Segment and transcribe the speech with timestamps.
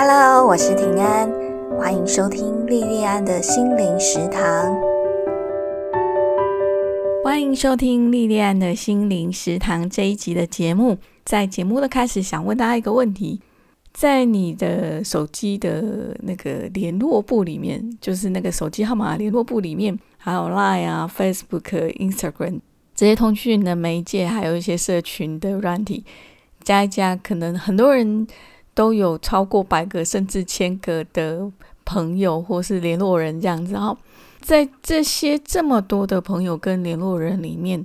[0.00, 1.28] Hello，我是平安，
[1.76, 4.72] 欢迎收听莉莉安的心灵食堂。
[7.24, 10.96] 欢迎收听莉莉安的心灵食堂这一集的节目。
[11.24, 13.40] 在节目的开始，想问大家一个问题：
[13.92, 22.60] 在你的手机的那个联络簿里面，就是那个手机号码联络簿里面，还有 Line 啊、Facebook、Instagram
[22.94, 26.04] 这些通讯的媒介，还有一些社群的软体，
[26.62, 28.28] 加一加，可能很多人。
[28.78, 31.50] 都有超过百个甚至千个的
[31.84, 33.98] 朋友或是联络人这样子哈，
[34.40, 37.84] 在这些这么多的朋友跟联络人里面，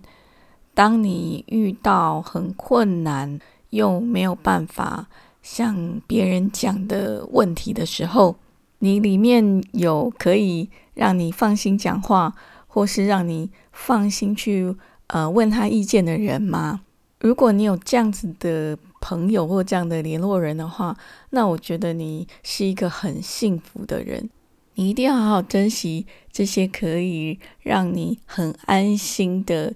[0.76, 3.40] 当你遇到很困难
[3.72, 5.08] 又没有办法
[5.41, 8.36] 向别人讲的问题的时候，
[8.78, 12.36] 你里面有可以让你放心讲话，
[12.67, 14.75] 或是让你放心去
[15.08, 16.81] 呃问他意见的人吗？
[17.20, 18.78] 如果你有这样子的。
[19.03, 20.98] 朋友或这样的联络人的话，
[21.31, 24.30] 那我觉得你是一个很幸福的人。
[24.75, 29.73] 你一定要好好珍惜这些可以让你很安心的，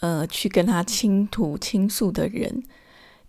[0.00, 2.62] 呃，去跟他倾吐倾诉的人，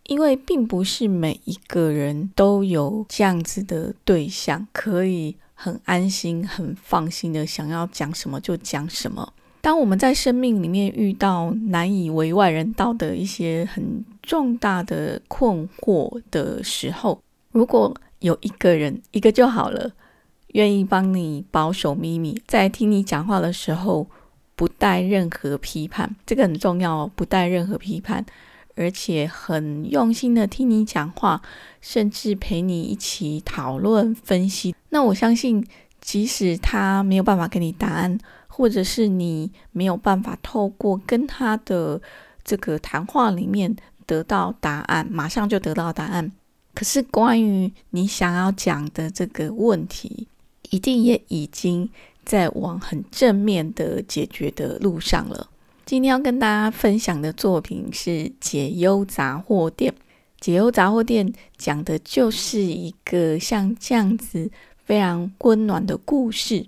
[0.04, 9.34] 因为并不是每一个人都有这样子的对象，可以很安心、很放心的想要讲什么就讲什么。
[9.62, 19.92] 当我们在生命里面遇到难以为外人道的一些很重大的困惑的时候，如果有一个人一个就好了，
[20.54, 24.08] 愿意帮你保守秘密，在听你讲话的时候
[24.56, 28.26] 不带任何批判，这个很重要哦，不带任何批判，
[28.76, 31.40] 而且很用心的听你讲话，
[31.80, 34.76] 甚至陪你一起讨论分析。
[34.90, 35.64] 那我相信，
[36.00, 38.18] 即使他没有办法给你答案。
[38.52, 42.00] 或者是你没有办法透过跟他的
[42.44, 43.74] 这个谈话里面
[44.06, 46.32] 得到答案，马上就得到答案。
[46.74, 50.28] 可是关于你想要讲的这个问题，
[50.70, 51.90] 一定也已经
[52.26, 55.48] 在往很正面的解决的路上了。
[55.86, 58.10] 今天要跟大家分享的作品是
[58.40, 59.92] 《解忧杂货店》。
[60.40, 64.50] 《解忧杂货店》讲的就是一个像这样子
[64.86, 66.66] 非常温暖的故事。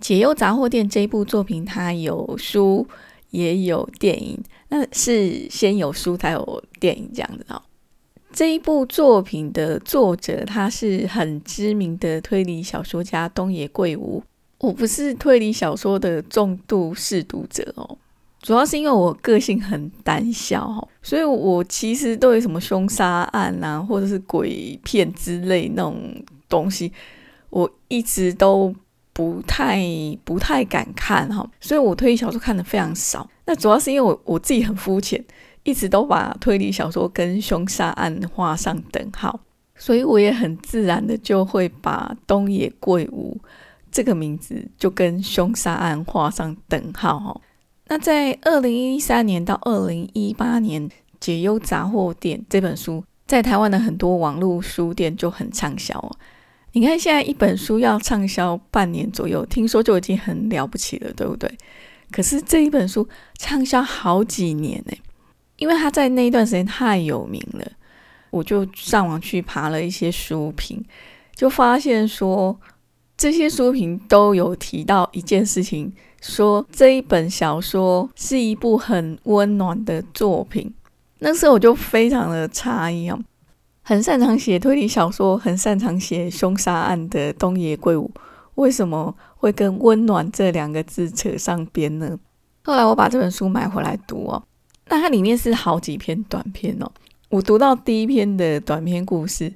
[0.00, 2.86] 解忧杂货店这一部作品，它有书
[3.30, 4.38] 也有电影，
[4.68, 7.62] 那是先有书才有电影这样子哦。
[8.32, 14.22] 这一部作品的作者他是很知名的推理小说家东野圭吾。
[14.58, 17.96] 我不是推理小说的重度试读者哦，
[18.42, 25.96] 主要是因为我个性很胆小哦，所以我其实对什么凶杀案啊，或者是鬼片之类那种
[26.48, 26.92] 东西，
[27.50, 28.74] 我一直都。
[29.14, 29.80] 不太
[30.24, 33.26] 不太敢看哈，所以我推理小说看的非常少。
[33.46, 35.24] 那主要是因为我我自己很肤浅，
[35.62, 39.38] 一直都把推理小说跟凶杀案画上等号，
[39.76, 43.40] 所以我也很自然的就会把东野圭吾
[43.92, 47.40] 这个名字就跟凶杀案画上等号哈。
[47.86, 50.88] 那在二零一三年到二零一八年，
[51.20, 56.10] 《解忧杂货店》这本书在台湾的很多网络书店就很畅销哦。
[56.76, 61.48] 你看，现在一本书要畅销半年左右，听说就已经很了不起了，对不对？
[62.10, 63.08] 可是这一本书
[63.38, 64.92] 畅销好几年呢，
[65.56, 67.64] 因为他在那一段时间太有名了。
[68.30, 70.84] 我就上网去爬了一些书评，
[71.36, 72.58] 就发现说
[73.16, 80.74] 这些书评都有提到一件事情，说这一本小说是一部很温暖的作品。
[81.20, 83.16] 那时候我就非常的诧异啊。
[83.86, 88.10] 很擅长写推理小说、很擅长写凶杀案的东野圭吾，
[88.54, 92.18] 为什么会跟温暖这两个字扯上边呢？
[92.62, 94.42] 后来我把这本书买回来读哦，
[94.88, 96.90] 那它里面是好几篇短篇哦。
[97.28, 99.52] 我读到第一篇的短篇故事，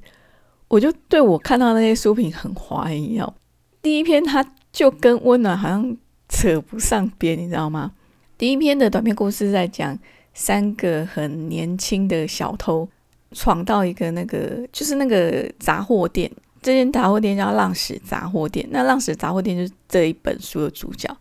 [0.69, 3.33] 我就对我看到那些书评很怀疑哦。
[3.81, 5.97] 第一篇它就跟温暖好像
[6.29, 7.93] 扯不上边，你知道吗？
[8.37, 9.99] 第一篇的短篇故事在讲
[10.35, 12.87] 三个很年轻的小偷。
[13.33, 16.31] 闯到一个那个就是那个杂货店，
[16.63, 18.67] 这间杂货店叫浪矢杂货店。
[18.71, 21.15] 那浪矢杂货店就是这一本书的主角。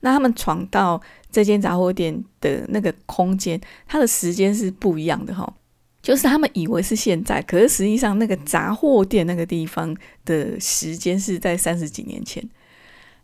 [0.00, 1.00] 那他们闯到
[1.30, 5.52] 这间杂货店的那个空间，它的时间是不一样的哈。
[6.00, 9.94] 就是他们以为是现在，可是实际上那个杂货店那个地方
[10.24, 12.48] 的时间是在三十几年前。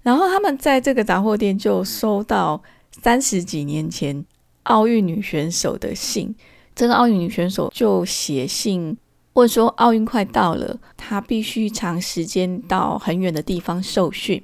[0.03, 2.61] 然后他们在这个杂货店就收到
[3.01, 4.25] 三十几年前
[4.65, 6.35] 奥运女选手的信。
[6.75, 8.97] 这个奥运女选手就写信
[9.35, 14.43] 问说：“奥运快到了，她必须长时间到很远的地方受训。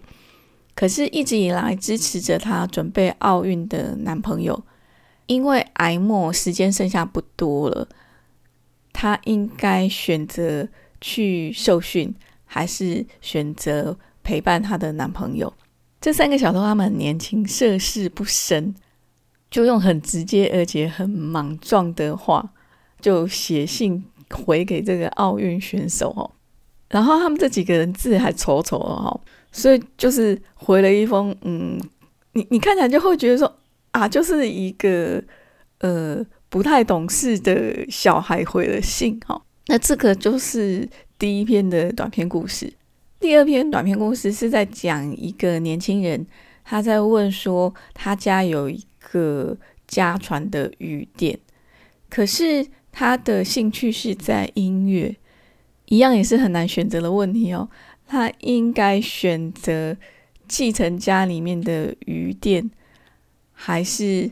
[0.75, 4.63] 可是，一直以来支持着她准备奥运的男朋友，
[5.27, 7.89] 因为癌末时间剩下不多了，
[8.93, 10.69] 她应该选择
[11.01, 15.53] 去受训，还是选择陪伴她的男朋友？
[16.01, 18.75] 这三个小偷他们很年轻，涉世不深，
[19.51, 22.49] 就用很直接而且很莽撞的话，
[23.01, 26.31] 就写信回给这个奥运选手哦。
[26.89, 29.21] 然后他们这几个人字还丑丑的哈，
[29.53, 31.81] 所以就是回了一封，嗯，
[32.33, 33.53] 你你看起来就会觉得说
[33.93, 35.23] 啊，就是一个
[35.79, 39.41] 呃不太懂事的小孩回了信哈。
[39.67, 42.73] 那这个就是第一篇的短篇故事。
[43.21, 46.27] 第二篇短篇故事是在讲一个年轻人，
[46.65, 51.39] 他在问说他家有一个家传的雨店，
[52.09, 55.17] 可是他的兴趣是在音乐，
[55.87, 57.69] 一样也是很难选择的问题哦。
[58.07, 59.97] 他应该选择
[60.47, 62.71] 继承家里面的余店，
[63.53, 64.31] 还是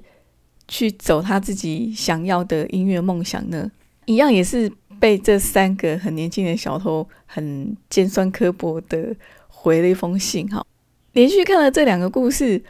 [0.66, 3.70] 去走他自己想要的音乐梦想呢？
[4.06, 4.70] 一样也是。
[5.00, 9.14] 被这三个很年轻的小偷很尖酸刻薄的
[9.46, 10.66] 回了一封信哈，
[11.12, 12.60] 连续看了这两个故事，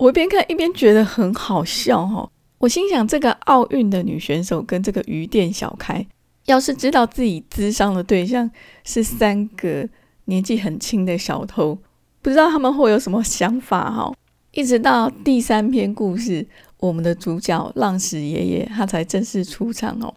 [0.00, 2.26] 我一边看一边觉得很好笑哈。
[2.56, 6.04] 我心想，这个奥运的女选手跟这个鱼店小开，
[6.46, 8.50] 要是知道自己咨商的对象
[8.82, 9.86] 是三个
[10.24, 11.78] 年纪很轻的小偷，
[12.22, 14.10] 不知道他们会有什么想法哈。
[14.52, 16.46] 一直到第三篇故事，
[16.78, 20.14] 我们的主角浪矢爷爷他才正式出场哦。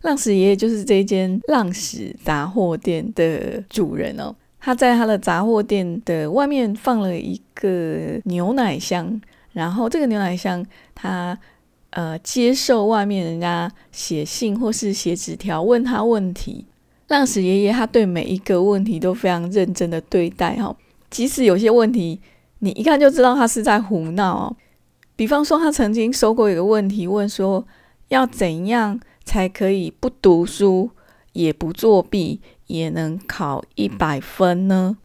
[0.00, 4.34] 浪矢爷爷就是这间浪矢杂货店的主人哦。
[4.68, 9.18] 他在他的杂货店的外面放了一个牛奶箱，
[9.52, 10.62] 然后这个牛奶箱
[10.94, 11.38] 他
[11.88, 16.66] 呃接受外面人家写信或是写纸条问他问题。
[17.06, 20.76] 浪矢爷爷他对每一个问题都非常认真的对待哈，
[21.08, 22.20] 即使有些问题
[22.58, 24.54] 你一看就知道他是在胡闹。
[25.16, 27.66] 比方说他曾经收过一个问题问说
[28.08, 29.00] 要怎样。
[29.24, 30.88] 才可以不读书，
[31.38, 34.96] 也不作弊，也能考一百分呢？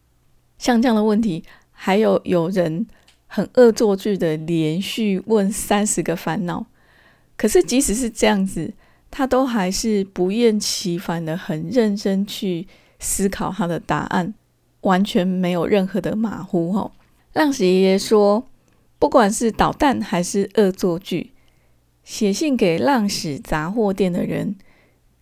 [0.58, 2.84] 像这样的问题，还有有人
[3.28, 6.66] 很恶作剧的连续问三十个烦恼，
[7.36, 8.74] 可是即使是这样子，
[9.12, 12.66] 他都还是不厌其烦的很认真去
[12.98, 14.34] 思考他的答案，
[14.80, 16.72] 完全没有任何的马虎。
[16.76, 16.90] 哦，
[17.32, 18.44] 浪矢爷爷说，
[18.98, 21.30] 不管是捣蛋还是恶作剧。
[22.02, 24.56] 写信给浪矢杂货店的人，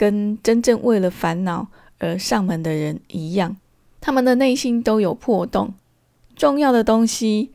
[0.02, 1.69] 跟真正为了烦恼
[2.00, 3.56] 而上门的人一样，
[4.00, 5.75] 他们的内心都有破洞，
[6.34, 7.52] 重要的东西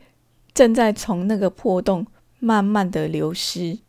[0.54, 2.06] 正在从那个破洞
[2.38, 3.80] 慢慢的流失。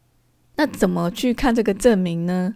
[0.58, 2.56] 那怎么去看这个证明呢？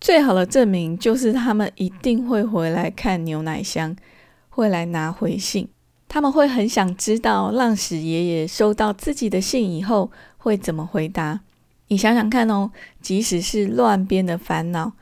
[0.00, 3.94] 最好的证明就是他们一定会回来看牛奶箱，
[4.48, 5.68] 会来拿回信。
[6.08, 11.42] 他们会很想知道浪矢爷爷收到自己的信以后会怎么回答。
[11.86, 14.94] 你想想看哦，即使是乱编的烦恼，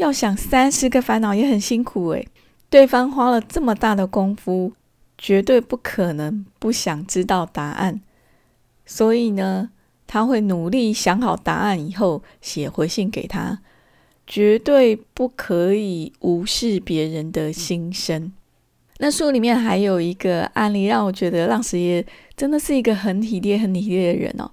[0.00, 2.26] 要想三十个烦恼也很辛苦诶。
[2.70, 4.72] 对方花了这么大的功夫，
[5.18, 8.00] 绝对不可能不想知道答案。
[8.86, 9.70] 所以呢，
[10.06, 13.60] 他会努力想好答案以后写回信给他，
[14.26, 18.32] 绝对不可以无视别人的心声。
[18.98, 22.04] 那书里面还有一个案例，让我觉得浪石爷
[22.36, 24.50] 真的是一个很体贴、很体贴的人哦。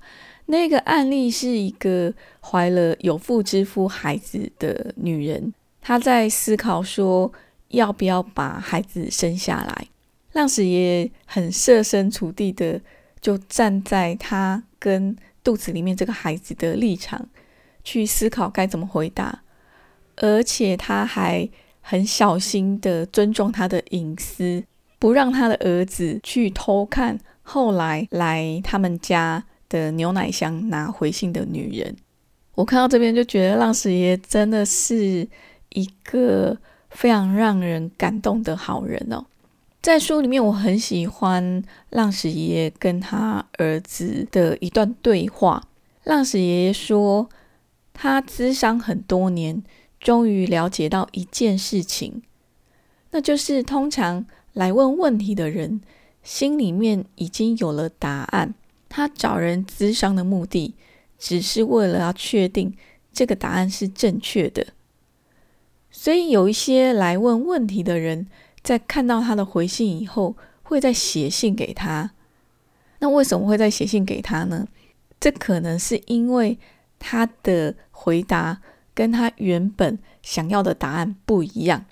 [0.48, 7.32] 那个案例是一个怀了有妇之夫孩子的女人，她在思考说
[7.70, 9.88] 要不要把孩子生下来。
[10.32, 12.80] 浪矢也很设身处地的
[13.20, 17.28] 就站在她跟肚子里面这个孩子的立场
[17.84, 19.44] 去思考该怎么回答，
[20.16, 21.50] 而且他还
[21.82, 24.64] 很小心的尊重她的隐私，
[24.98, 29.44] 不让他的儿子去偷看后来来他们家。
[29.70, 31.96] 的牛奶箱拿回信的女人，
[32.56, 35.28] 我看到这边就觉得浪矢爷真的是
[35.70, 36.58] 一个
[36.90, 39.26] 非常让人感动的好人哦。
[39.82, 45.64] 在书里面，我很喜欢浪矢爷爷跟他儿子的一段对话。
[46.04, 47.30] 浪矢爷爷说，
[47.94, 49.64] 他咨商很多年，
[50.00, 52.22] 终于了解到一件事情，
[53.12, 55.82] 那就是通常来问问题的人
[56.24, 58.56] 心里面已经有了答案。
[58.98, 60.74] 他找人咨商的目的，
[61.20, 62.76] 只是为了要确定
[63.14, 64.66] 这个答案是正确的。
[65.92, 68.26] 所以有一些来问问题的人，
[68.64, 72.10] 在看到他的回信以后，会再写信给他。
[72.98, 74.68] 那为什么会再写信给他呢？
[75.20, 76.58] 这可能是因为
[76.98, 78.60] 他的回答
[78.96, 81.86] 跟他原本想要的答案不一样。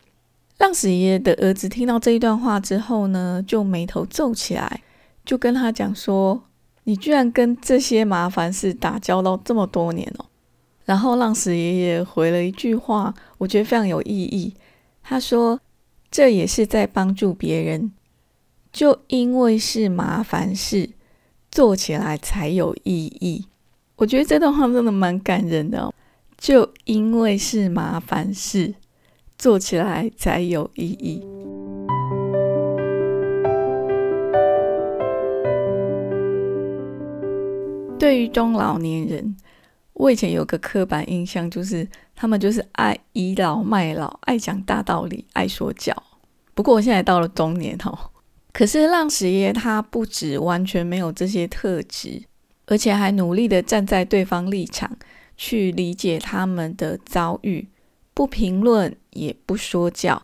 [0.58, 4.82] 浪子爷爷的儿子听到这一段话之后呢，就眉头皱起来，
[5.24, 6.46] 就跟他讲说。
[6.86, 10.26] 你居然跟这些麻烦事打交道这么多年哦！
[10.86, 14.54] 然后浪矢爷爷回了一句话，我觉得非常有意义。
[15.02, 15.60] 他说
[16.12, 17.92] ：“这也是在帮助别人。
[18.72, 20.92] 就因为是麻烦事，
[21.50, 23.46] 做起来才有意义。
[23.96, 25.94] 我觉得这段话真的蛮感人的哦。
[26.38, 28.76] 就因为是麻烦事，
[29.38, 31.24] 做起来才有意义。
[38.06, 39.36] 对于中老年人，
[39.94, 45.92] 我以前有个刻板印象，就是他们就是爱倚老卖老，爱讲大道理，爱说教。
[46.54, 47.98] 不过我现在到了中年哦。
[48.54, 52.22] 可是浪矢爷他不止完全没有这些特质，
[52.68, 54.96] 而且还努力的站在对方立场
[55.36, 57.68] 去理解他们的遭遇，
[58.14, 60.22] 不评论也不说教，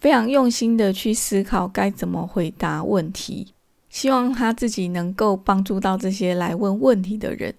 [0.00, 3.54] 非常用心的去思考该怎么回答问题，
[3.96, 7.54] 希望他自己能够帮助到这些来问问题的人。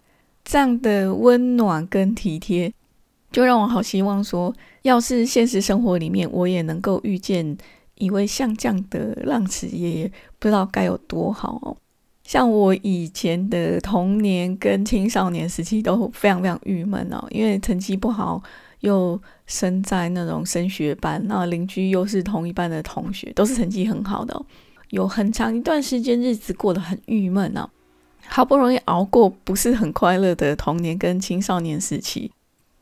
[0.46, 2.72] 这样的温暖跟体贴，
[3.32, 4.54] 就让我好希望说，
[4.84, 7.58] 要是现实生活里面我也能够遇见。
[7.96, 11.76] 一位像这样的浪子爷爷，不知道该有多好哦。
[12.24, 18.40] 像我以前的童年跟青少年时期都非常非常郁闷哦，因为成绩不好，
[18.82, 24.40] 又生在那种升学班，那邻居又是同一班的同学，都是成绩很好的，
[24.90, 27.70] 有很长一段时间日子过得很郁闷哦。
[28.28, 32.32] 好不容易熬过不是很快乐的童年跟青少年时期，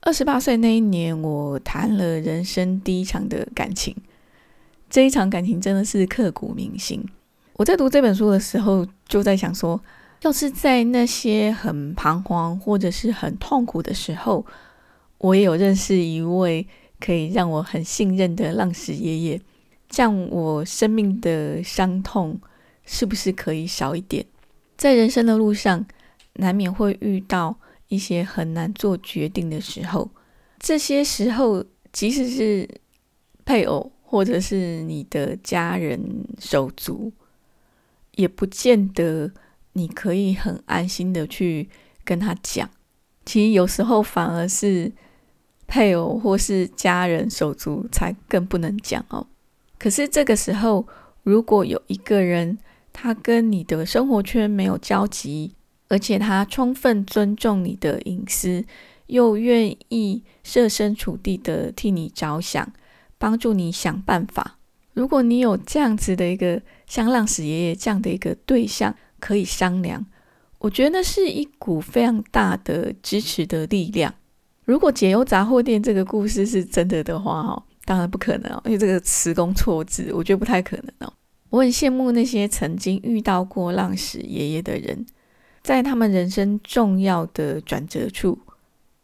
[0.02, 3.96] 二十八岁那一年，我谈了人生第一场的感情。
[4.90, 7.04] 这一场感情真的是刻骨铭心。
[7.54, 9.80] 我在读这本书的时候，就在想说，
[10.22, 14.46] 要是在那些很彷徨或者是很痛苦的时候，
[15.20, 16.66] 我也有认识一位
[17.00, 19.42] 可以让我很信任的浪矢爷爷，
[19.96, 22.38] 这样我生命的伤痛
[22.84, 24.26] 是不是可以少一点？
[24.76, 25.86] 在人生的路上，
[26.34, 30.12] 难免会遇到一些很难做决定的时候，
[30.60, 32.70] 这些时候，即使是
[33.46, 33.94] 配偶。
[34.08, 36.00] 或者是你的家人
[36.40, 37.12] 手足，
[38.12, 39.30] 也不见得
[39.74, 41.68] 你可以很安心的去
[42.06, 42.70] 跟他讲。
[43.26, 44.90] 其实有时候反而是
[45.68, 49.26] 配偶或是家人手足才更不能讲哦。
[49.78, 50.88] 可是这个时候，
[51.24, 52.58] 如果有一个人
[52.94, 55.54] 他跟你的生活圈没有交集，
[55.88, 58.66] 而且他充分尊重你的隐私，
[59.08, 62.72] 又愿意设身处地的替你着想。
[63.18, 64.60] 帮助你想办法。
[64.94, 70.06] 如果你有这样子的一个像浪矢爷爷这样的一个对象可以商量，
[70.60, 74.14] 我觉得是一股非常大的支持的力量。
[74.66, 81.14] 如果解忧杂货店这个故事是真的的话，哈，当然不可能，因为这个词工错字，我觉得不太可能哦。
[81.50, 85.06] 我很羡慕那些曾经遇到过浪矢爷爷的人，
[85.64, 88.40] 在他们人生重要的转折处，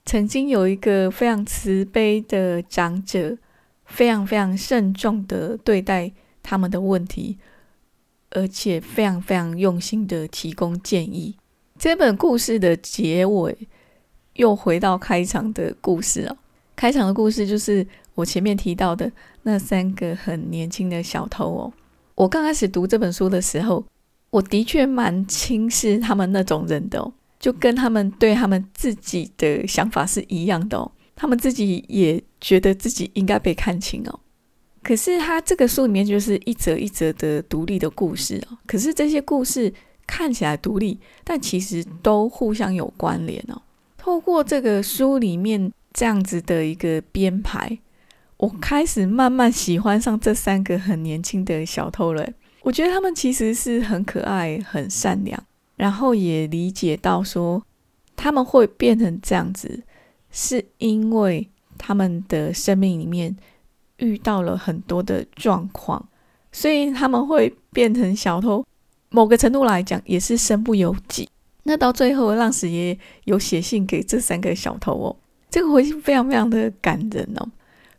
[0.05, 3.37] 曾经有一个非常慈悲的长者。
[3.83, 6.09] 非常非常慎重的对待
[6.41, 7.37] 他们的问题，
[8.29, 11.35] 而且非常非常用心的提供建议。
[11.77, 13.67] 这本故事的结尾
[14.35, 16.37] 又回到开场的故事哦。
[16.73, 17.85] 开场的故事就是
[18.21, 19.11] 我前面提到的
[19.43, 21.73] 那三个很年轻的小偷哦。
[22.15, 23.83] 我刚开始读这本书的时候，
[24.29, 30.91] 我的确蛮轻视他们那种人的哦，就跟他们对他们自己的想法是一样的哦。
[31.15, 34.19] 他们自己也觉得自己应该被看清哦，
[34.83, 39.73] 可是他这个书里面就是一则一则的独立的故事哦，可是这些故事
[40.05, 43.61] 看起来独立，但其实都互相有关联哦。
[43.97, 47.77] 透过这个书里面这样子的一个编排，
[48.41, 52.27] 我开始慢慢喜欢上这三个很年轻的小偷了。
[52.63, 55.39] 我觉得他们其实是很可爱、很善良，
[55.75, 57.63] 然后也理解到说
[58.15, 59.83] 他们会变成这样子。
[60.31, 63.35] 是因为他们的生命里面
[63.97, 66.03] 遇到了很多的状况，
[66.51, 68.65] 所以他们会变成小偷。
[69.09, 71.29] 某个程度来讲，也是身不由己。
[71.63, 75.15] 那到最后，浪矢爷爷有写信给这三个小偷哦，
[75.49, 77.47] 这个回信非常非常的感人哦。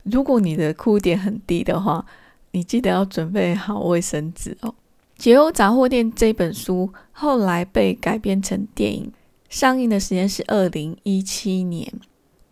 [0.04, 2.04] 如果你的哭点很低的话，
[2.50, 4.74] 你记得要准备好卫生纸哦。
[5.22, 9.12] 《解忧杂货店》这本书后来被改编成电影，
[9.48, 11.92] 上映的时间是二零一七年。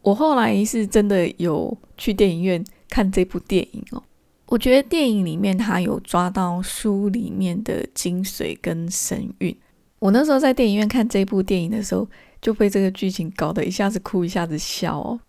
[0.02, 4.02] 我后来是真的有去电影院看这部电影哦，
[4.46, 9.54] 我觉得电影里面他有抓到书里面的精髓跟神韵。
[9.98, 12.08] 我那时候在电影院看这部电影的时候，
[12.40, 15.20] 就被这个剧情搞得一下子哭一下子笑哦。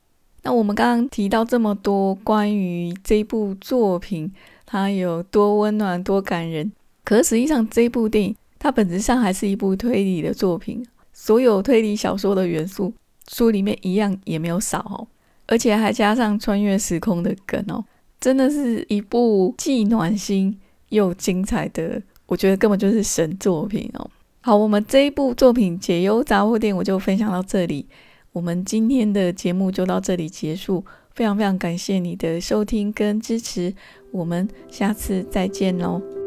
[0.43, 4.31] 那我们刚刚提到这么多关于这部作品
[4.65, 6.71] 它有多温暖、多感人，
[7.03, 12.93] 可实际上这部电影它本质上还是一部推理的作品，所有推理小说的元素。
[13.29, 15.07] 书里面一样也没有少哦，
[15.47, 17.85] 而且还加上穿越时空的梗哦。
[18.19, 24.09] 真的是一部既暖心又精彩的，我觉得根本就是神作品哦。
[24.41, 27.85] 好，我们这一部作品《解忧杂货店》我就分享到这里，
[28.33, 30.83] 我们今天的节目就到这里结束。
[31.13, 33.73] 非常非常感谢你的收听跟支持，
[34.11, 36.20] 我们下次再见喽。